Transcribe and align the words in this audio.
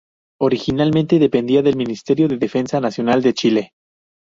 Originalmente 0.41 1.19
dependía 1.19 1.61
del 1.61 1.75
Ministerio 1.75 2.27
de 2.27 2.37
Defensa 2.37 2.79
Nacional 2.81 3.21
de 3.21 3.33
Chile. 3.35 3.73